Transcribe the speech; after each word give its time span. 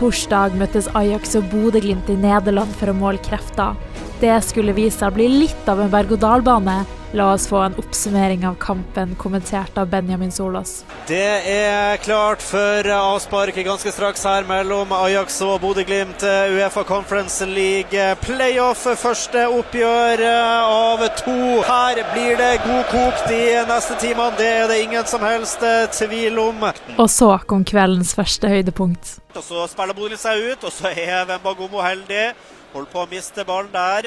Torsdag 0.00 0.54
møttes 0.56 0.86
Ajax 0.96 1.34
og 1.36 1.50
Bodø-Glimt 1.52 2.06
i 2.08 2.14
Nederland 2.16 2.70
for 2.80 2.88
å 2.88 2.94
måle 2.96 3.20
krefter. 3.20 3.74
Det 4.22 4.32
skulle 4.46 4.72
vise 4.72 4.96
seg 4.96 5.10
å 5.10 5.16
bli 5.18 5.26
litt 5.42 5.68
av 5.68 5.82
en 5.84 5.92
berg-og-dal-bane. 5.92 6.78
La 7.12 7.32
oss 7.32 7.48
få 7.48 7.56
en 7.56 7.74
oppsummering 7.74 8.46
av 8.46 8.54
kampen, 8.54 9.16
kommentert 9.18 9.78
av 9.78 9.88
Benjamin 9.90 10.30
Solås. 10.32 10.84
Det 11.08 11.42
er 11.50 11.96
klart 12.04 12.38
for 12.42 12.86
avspark 12.86 13.58
ganske 13.66 13.90
straks 13.90 14.22
her 14.28 14.46
mellom 14.46 14.94
Ajax 14.94 15.40
og 15.42 15.56
Bodø-Glimt. 15.64 16.22
Uefa 16.22 16.84
Conference 16.86 17.48
League 17.50 18.04
playoff, 18.22 18.86
første 19.02 19.42
oppgjør 19.50 20.22
av 20.30 21.02
to. 21.18 21.36
Her 21.66 22.04
blir 22.12 22.38
det 22.38 22.52
god 22.68 22.86
kok 22.94 23.26
de 23.26 23.42
neste 23.72 23.98
timene, 24.06 24.38
det 24.38 24.52
er 24.60 24.70
det 24.70 24.80
ingen 24.84 25.10
som 25.10 25.26
helst 25.26 25.66
tvil 25.98 26.38
om. 26.38 26.68
Og 26.94 27.08
så 27.10 27.34
kom 27.50 27.66
kveldens 27.66 28.14
første 28.14 28.54
høydepunkt. 28.54 29.16
Og 29.34 29.42
Så 29.42 29.66
spiller 29.74 29.98
Bodø 29.98 30.14
seg 30.14 30.52
ut, 30.52 30.62
og 30.62 30.70
så 30.78 30.94
er 30.94 31.26
Wembagomo 31.26 31.82
heldig. 31.82 32.28
Holder 32.70 32.92
på 32.92 33.02
å 33.02 33.10
miste 33.10 33.42
ballen 33.42 33.74
der 33.74 34.06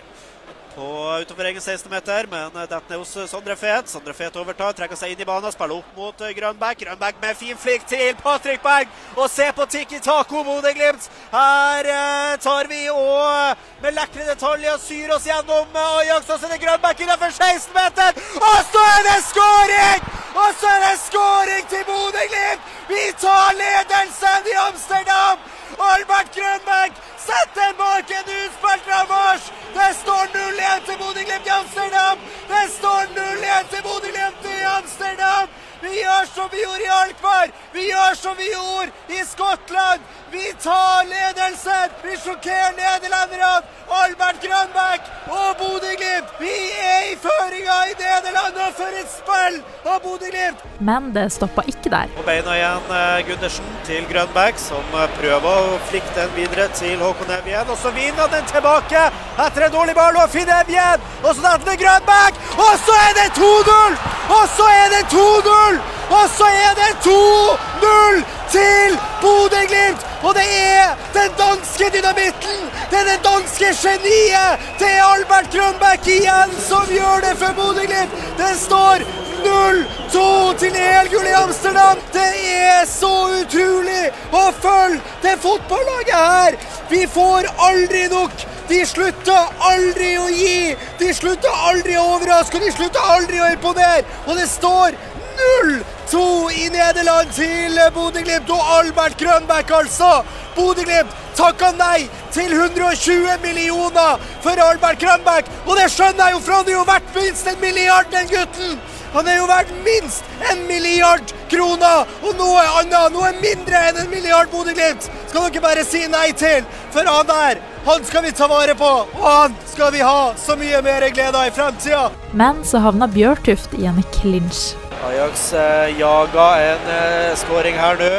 på 0.75 0.87
utenfor 1.21 1.45
egen 1.45 1.61
16-meter, 1.61 2.27
men 2.31 2.51
detter 2.55 2.89
ned 2.89 3.01
hos 3.01 3.13
Sondre 3.29 3.55
Fet. 3.59 3.89
Sondre 3.91 4.13
Fet 4.17 4.35
overtar, 4.39 4.73
trekker 4.77 4.97
seg 4.97 5.13
inn 5.13 5.21
i 5.21 5.27
banen, 5.27 5.51
spiller 5.53 5.79
opp 5.79 5.97
mot 5.97 6.23
Grønbæk. 6.37 6.83
Grønbæk 6.83 7.21
med 7.21 7.37
fin 7.37 7.59
flikk 7.59 7.85
til 7.89 8.15
Patrick 8.21 8.63
Berg. 8.63 8.91
Og 9.15 9.29
se 9.31 9.49
på 9.55 9.67
Tikki 9.69 10.01
Taco 10.03 10.43
Bodø-Glimt! 10.47 11.09
Her 11.33 11.89
eh, 11.93 12.33
tar 12.43 12.69
vi 12.71 12.81
og 12.89 13.63
med 13.83 13.97
lekre 13.97 14.27
detaljer 14.27 14.77
syr 14.81 15.15
oss 15.15 15.29
gjennom 15.29 15.79
Ajax. 15.85 16.29
Og 16.29 16.39
så 16.39 16.49
er 16.49 16.55
det 16.55 16.61
Grønbæk 16.65 17.05
innenfor 17.05 17.33
16-meter! 17.37 18.21
Og 18.41 18.59
så 18.73 18.85
er 18.97 19.07
det 19.09 19.17
skåring! 19.29 20.11
Og 20.33 20.59
så 20.59 20.69
er 20.75 20.85
det 20.87 20.93
skåring 21.07 21.65
til 21.73 21.87
Bodø-Glimt! 21.89 22.69
Vi 22.89 23.03
tar 23.21 23.57
ledelsen 23.61 24.53
i 24.53 24.61
Amsterdam! 24.67 25.49
Albert 25.79 26.29
Grønbæk 26.35 26.91
setter 27.27 27.71
bak 27.81 28.11
en 28.17 28.27
utspilt 28.39 28.87
Ramars! 28.91 29.43
Det 29.77 29.91
står 30.01 30.23
0-1 30.37 30.85
til 30.87 30.97
Bodø-Glimt 31.01 31.47
i 31.47 31.53
Amsterdam! 31.61 32.17
Det 32.51 32.65
står 32.77 33.01
0-1 33.19 33.69
til 33.73 33.83
Bodø-Glimt 33.87 34.43
i 34.55 34.57
Amsterdam! 34.77 35.47
Vi 35.83 35.93
gjør 35.99 36.25
som 36.35 36.47
vi 36.51 36.59
gjorde 36.65 36.83
i 36.83 36.91
Alkmaar! 37.01 37.47
Vi 37.73 37.83
gjør 37.91 38.13
som 38.23 38.37
vi 38.37 38.47
gjorde 38.55 38.91
i 39.17 39.25
Skottland! 39.33 40.01
Vi 40.33 40.53
tar 40.63 41.05
ledelsen! 41.05 41.89
Vi 42.03 42.17
sjokkerer 42.17 42.73
nederlenderne! 42.77 43.61
Albert 44.01 44.39
Grønbæk 44.41 45.01
og 45.29 45.59
Bodø-Glimt! 45.59 46.31
Vi 46.39 46.55
er 46.81 47.11
i 47.11 47.15
føringa 47.25 47.75
i 47.91 47.93
Nederland, 47.99 48.57
og 48.65 48.71
for 48.79 48.97
et 49.01 49.11
spill 49.13 49.59
av 49.85 49.99
Bodø-Glimt! 50.01 50.65
Men 50.89 51.11
det 51.13 51.27
stoppa 51.35 51.61
ikke 51.69 51.93
der. 51.93 52.09
På 52.17 52.25
beina 52.25 52.57
igjen 52.57 52.89
Gundersen 53.29 53.69
til 53.85 54.09
Grønbæk, 54.09 54.57
som 54.57 54.97
prøver 55.19 55.69
å 55.69 55.79
flikke 55.91 56.17
den 56.17 56.33
videre 56.39 56.65
til 56.81 56.97
Håkon 57.05 57.37
Evjen. 57.37 57.69
Og 57.69 57.77
så 57.85 57.93
vinner 57.93 58.33
den 58.33 58.49
tilbake 58.49 59.05
etter 59.45 59.67
en 59.67 59.77
dårlig 59.77 59.97
ball 60.01 60.17
og 60.17 60.33
finner 60.33 60.65
Evjen! 60.65 61.09
Og 61.21 61.35
så 61.35 61.45
detter 61.45 61.81
Grønbæk! 61.85 62.45
Og 62.57 62.73
så 62.87 63.01
er 63.05 63.19
det 63.21 63.29
2-0! 63.37 63.99
Og 64.39 64.45
så 64.57 64.71
er 64.81 64.95
det 64.97 65.03
2-0! 65.13 65.83
Og 66.13 66.25
så 66.29 66.45
er 66.45 66.73
det 66.81 66.89
2-0 67.05 68.23
til 68.53 68.97
Bodø-Glimt! 69.21 70.05
Og 70.23 70.35
det 70.37 70.45
er 70.47 70.93
den 71.17 71.31
danske 71.39 71.89
dynamitten, 71.95 72.59
det 72.91 72.99
er 73.01 73.07
det 73.11 73.19
danske 73.25 73.73
geniet 73.83 74.69
til 74.81 74.95
Albert 75.13 75.49
Grønbæk 75.55 76.07
igjen 76.17 76.53
som 76.69 76.85
gjør 76.97 77.25
det 77.25 77.33
for 77.41 77.57
Bodø-Glimt. 77.59 78.13
Det 78.37 78.53
står 78.61 79.03
0-2 79.43 80.23
til 80.61 80.77
EL-gull 80.85 81.27
i 81.27 81.35
Amsterdam. 81.41 81.99
Det 82.13 82.29
er 82.53 82.85
så 82.87 83.13
utrolig 83.41 84.05
å 84.31 84.45
følge 84.63 85.01
det 85.25 85.35
fotballaget 85.43 86.15
her. 86.15 86.57
Vi 86.89 87.05
får 87.07 87.49
aldri 87.67 88.07
nok. 88.13 88.45
De 88.69 88.79
slutter 88.87 89.49
aldri 89.69 90.13
å 90.17 90.29
gi. 90.31 90.75
De 90.99 91.09
slutter 91.15 91.65
aldri 91.67 91.97
å 91.99 92.05
overraske, 92.15 92.59
og 92.59 92.63
de 92.63 92.71
slutter 92.77 93.09
aldri 93.15 93.41
å 93.43 93.49
imponere. 93.51 94.05
Og 94.27 94.39
det 94.39 94.47
står 94.51 94.95
0-2 95.39 96.23
i 96.63 96.69
Nederland 96.73 97.33
til 97.35 97.79
Bodø-Glimt 97.95 98.49
og 98.53 98.71
Albert 98.77 99.17
Grønbæk, 99.19 99.71
altså. 99.79 100.23
Bodø-Glimt 100.55 101.13
takka 101.37 101.71
nei 101.77 102.07
til 102.31 102.53
120 102.53 103.37
millioner 103.43 104.21
for 104.43 104.63
Albert 104.69 104.99
Grønbæk. 105.01 105.51
Og 105.65 105.77
det 105.79 105.89
skjønner 105.91 106.27
jeg 106.27 106.37
jo, 106.37 106.43
for 106.45 106.57
han 106.59 106.67
har 106.69 106.77
jo 106.77 106.89
vært 106.89 107.15
minst 107.15 107.47
en 107.47 107.61
milliard, 107.61 108.11
den 108.11 108.29
gutten. 108.33 108.81
Han 109.13 109.27
er 109.29 109.35
jo 109.37 109.45
verdt 109.45 109.73
minst 109.85 110.23
en 110.49 110.63
milliard 110.65 111.33
kroner, 111.51 112.07
og 112.25 112.31
noe 112.39 112.63
annet, 112.79 113.13
noe 113.13 113.29
mindre 113.43 113.81
enn 113.89 113.99
en 114.01 114.09
milliard 114.09 114.49
Bodø-Glimt 114.49 115.05
skal 115.29 115.51
dere 115.53 115.61
bare 115.61 115.83
si 115.85 116.01
nei 116.09 116.31
til. 116.37 116.65
For 116.93 117.05
han 117.05 117.29
der, 117.29 117.61
han 117.85 118.07
skal 118.09 118.25
vi 118.25 118.33
ta 118.33 118.49
vare 118.49 118.73
på, 118.79 118.91
og 119.05 119.27
han 119.27 119.57
skal 119.69 119.93
vi 119.93 120.01
ha 120.01 120.33
så 120.39 120.57
mye 120.57 120.81
mer 120.85 121.05
glede 121.13 121.37
av 121.37 121.51
i 121.51 121.53
fremtida. 121.53 122.07
Men 122.33 122.65
så 122.65 122.81
havna 122.81 123.09
Bjørtuft 123.13 123.77
i 123.77 123.85
en 123.89 124.01
clinch. 124.17 124.71
Ajax 125.07 125.53
eh, 125.53 125.99
jaga 125.99 126.61
en 126.61 126.87
eh, 126.89 127.35
skåring 127.35 127.75
her 127.75 127.97
nå. 127.99 128.11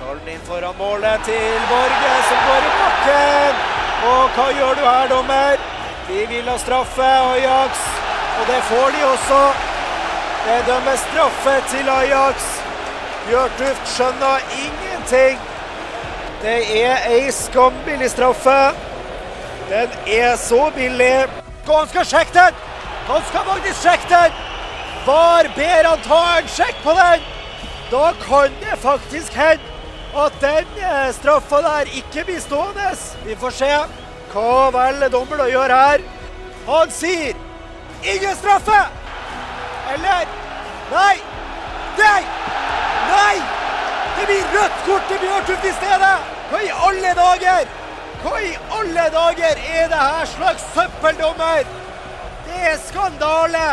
Ballen 0.00 0.28
inn 0.32 0.40
foran 0.48 0.74
målet 0.78 1.22
til 1.28 1.60
Borge, 1.70 2.14
som 2.28 2.40
går 2.48 2.64
i 2.66 2.72
bakken. 2.78 3.60
Og 4.10 4.34
hva 4.34 4.46
gjør 4.56 4.80
du 4.80 4.82
her, 4.82 5.06
dommer? 5.12 5.62
De 6.08 6.24
vil 6.32 6.48
ha 6.50 6.56
straffe, 6.58 7.06
Ajax, 7.34 7.84
og 8.40 8.50
det 8.50 8.58
får 8.70 8.96
de 8.96 9.04
også. 9.12 9.42
Det 10.46 10.56
dømmes 10.66 11.04
straffe 11.06 11.54
til 11.70 11.88
Ajax. 11.88 12.48
Bjørtuft 13.28 13.92
skjønner 13.94 14.42
ingenting. 14.58 15.38
Det 16.42 16.58
er 16.80 17.06
ei 17.14 17.30
skambillig 17.32 18.10
straffe. 18.10 18.58
Den 19.70 19.94
er 20.18 20.34
så 20.36 20.66
billig. 20.74 21.28
Og 21.68 21.78
han 21.78 21.88
skal 21.94 22.10
sjekke 22.10 22.36
den! 22.40 22.60
Han 23.06 23.24
skal 23.30 23.48
faktisk 23.52 23.86
sjekke 23.86 24.10
den! 24.10 24.53
VAR 25.06 25.48
ber 25.56 25.84
han 25.84 26.04
ta 26.04 26.20
en 26.38 26.48
sjekk 26.48 26.76
på 26.84 26.94
den! 26.96 27.24
Da 27.90 28.12
kan 28.22 28.54
det 28.60 28.76
faktisk 28.82 29.32
hende 29.36 29.72
at 30.16 30.36
den 30.40 30.78
eh, 30.80 31.10
straffa 31.12 31.60
der 31.62 31.90
ikke 31.98 32.24
blir 32.24 32.40
stående. 32.40 32.92
Vi 33.26 33.36
får 33.36 33.56
se 33.58 33.72
hva 34.32 34.70
velger 34.74 35.12
dommeren 35.12 35.44
å 35.44 35.50
gjøre 35.50 35.80
her. 35.86 36.06
Han 36.66 36.94
sier 36.94 37.36
ingen 38.02 38.36
straffe! 38.38 38.80
Eller 39.94 40.24
Nei! 40.90 41.16
Nei! 41.98 42.22
Nei! 43.10 43.36
Det 44.16 44.26
blir 44.28 44.52
rødt 44.56 44.82
kort 44.86 45.08
til 45.08 45.20
Bjørtuft 45.22 45.64
i 45.68 45.72
stedet! 45.78 46.12
Hva 46.50 46.60
i 46.60 46.70
alle 46.88 47.14
dager? 47.18 47.72
Hva 48.22 48.36
i 48.40 48.52
alle 48.78 49.08
dager 49.14 49.64
er 49.78 49.88
det 49.92 50.02
her 50.02 50.28
slags 50.36 50.68
søppeldommer? 50.76 51.64
Det 52.46 52.62
er 52.72 52.78
skandale! 52.88 53.66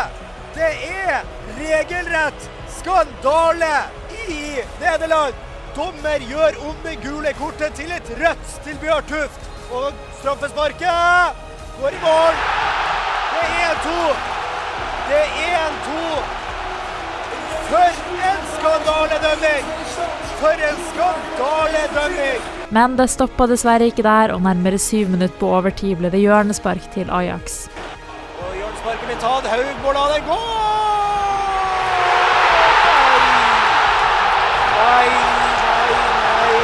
Det 0.52 0.72
er 0.84 1.22
regelrett 1.56 2.50
skandale 2.78 3.72
i 4.28 4.60
Nederland! 4.82 5.34
Dommer 5.72 6.20
gjør 6.28 6.58
om 6.68 6.74
det 6.84 6.98
gule 7.00 7.30
kortet 7.38 7.72
til 7.78 7.92
et 7.96 8.10
rødt 8.18 8.50
til 8.66 8.76
Bjørn 8.82 9.06
Tuft. 9.08 9.46
Og 9.72 9.94
straffesparket 10.18 11.38
går 11.78 11.96
i 11.96 12.00
mål. 12.02 12.42
Det 13.32 13.46
er 13.48 13.80
1-2. 13.80 13.94
Det 15.08 15.22
er 15.22 15.64
1-2. 15.88 16.42
For 17.70 18.02
en 18.28 18.42
skandaledømming! 18.56 19.70
For 20.42 20.66
en 20.68 20.82
skandaledømming! 20.90 22.50
Men 22.76 22.98
det 23.00 23.08
stoppa 23.14 23.48
dessverre 23.48 23.88
ikke 23.88 24.04
der, 24.04 24.34
og 24.36 24.44
nærmere 24.44 24.80
syv 24.80 25.08
minutter 25.14 25.40
på 25.40 25.54
overtid 25.56 25.96
ble 26.02 26.12
det 26.12 26.20
hjørnespark 26.20 26.92
til 26.92 27.08
Ajax. 27.08 27.64
Og 28.42 28.56
hjørnesparket 28.58 29.06
blir 29.08 29.20
tatt. 29.22 29.46
Haug 29.52 29.76
må 29.84 29.90
la 29.96 30.04
den 30.12 30.22
gå! 30.26 30.40
Nei, 34.82 35.08
nei, 35.62 35.92
nei. 36.24 36.54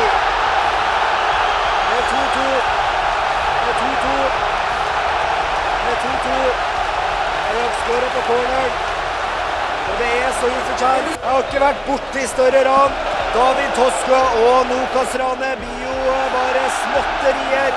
Det 1.89 1.97
er 1.99 2.05
2-2. 2.13 2.47
Det 3.59 3.69
er 3.71 3.77
2-2. 3.83 4.15
Det 5.83 5.91
er 5.95 5.99
2-2. 6.05 6.39
Haug 7.49 7.73
skårer 7.83 8.11
på 8.17 8.21
corneren. 8.31 8.75
Og 9.89 9.95
det 10.01 10.11
er 10.25 10.33
så 10.41 10.47
ufortjent. 10.57 11.09
Jeg 11.15 11.31
har 11.31 11.41
ikke 11.47 11.61
vært 11.67 11.81
borti 11.89 12.23
større 12.35 12.61
ran. 12.69 12.93
David 13.35 13.71
Toska 13.77 14.21
og 14.49 14.59
Nokas-ranet 14.71 15.55
blir 15.61 15.81
jo 15.85 15.95
bare 16.35 16.65
småtterier 16.81 17.73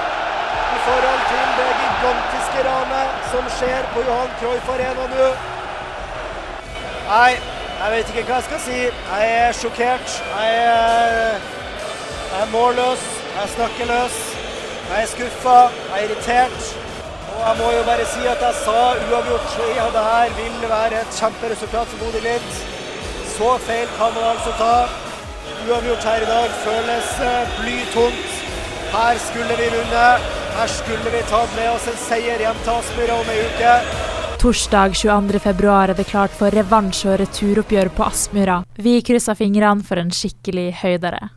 i 0.75 0.77
forhold 0.86 1.24
til 1.31 1.47
det 1.57 1.71
gigantiske 1.81 2.59
ranet 2.68 3.00
som 3.31 3.48
skjer 3.56 3.86
på 3.94 4.01
Johan 4.04 4.31
Cruyff 4.39 4.69
Arena 4.74 5.06
nå. 5.13 5.28
Nei, 7.07 7.31
jeg 7.81 7.92
vet 7.94 8.10
ikke 8.12 8.24
hva 8.28 8.39
jeg 8.39 8.48
skal 8.48 8.62
si. 8.66 8.80
Jeg 8.88 9.30
er 9.36 9.56
sjokkert. 9.56 10.16
Jeg 10.33 10.57
er, 10.72 11.45
jeg 12.31 12.42
er 12.42 12.51
målløs. 12.51 13.06
Jeg 13.36 13.44
er 13.44 13.54
snakkeløs. 13.54 14.18
Jeg 14.89 14.98
er 15.04 15.12
skuffa. 15.13 15.60
Jeg 15.92 15.95
er 16.00 16.10
irritert. 16.10 16.74
Og 17.31 17.39
jeg 17.45 17.56
må 17.62 17.69
jo 17.78 17.86
bare 17.88 18.10
si 18.12 18.28
at 18.33 18.44
jeg 18.48 18.60
sa 18.66 18.75
uavgjort 19.06 19.56
ja, 19.78 19.88
det 19.95 20.04
her 20.10 20.36
vil 20.42 20.68
være 20.74 21.00
et 21.06 21.16
kjemperesultat 21.22 21.94
for 21.94 22.04
Bodø-Glimt. 22.04 22.60
Så 23.31 23.56
feil 23.69 23.88
kan 23.95 24.13
man 24.18 24.30
altså 24.33 24.51
ta. 24.60 24.75
Uavgjort 25.69 26.12
her 26.12 26.28
i 26.28 26.30
dag 26.33 26.60
føles 26.68 27.16
blytungt. 27.62 28.38
Her 28.92 29.25
skulle 29.30 29.60
vi 29.63 29.74
vunnet. 29.78 30.41
Her 30.62 30.68
skulle 30.69 31.10
vi 31.10 31.22
tatt 31.25 31.54
med 31.58 31.72
oss 31.72 31.88
en 31.90 31.96
seier 31.98 32.42
hjem 32.44 32.58
til 32.62 32.75
Aspmyra 32.75 33.16
om 33.18 33.30
ei 33.34 33.40
uke. 33.48 33.72
Torsdag 34.44 34.94
22.2 35.00 35.72
er 35.74 35.94
det 35.98 36.06
klart 36.06 36.36
for 36.38 36.54
revansj 36.54 37.08
og 37.10 37.18
returoppgjør 37.24 37.90
på 37.98 38.06
Aspmyra. 38.06 38.60
Vi 38.78 38.94
krysser 39.02 39.40
fingrene 39.40 39.81
for 39.88 39.98
en 39.98 40.13
skikkelig 40.13 40.68
høydere. 40.84 41.30